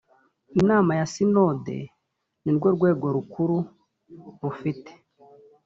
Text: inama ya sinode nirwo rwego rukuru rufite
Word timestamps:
inama 0.59 0.91
ya 0.99 1.05
sinode 1.13 1.77
nirwo 2.43 2.67
rwego 2.75 3.05
rukuru 3.15 3.57
rufite 4.41 4.91